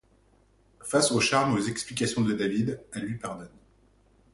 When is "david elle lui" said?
2.33-3.19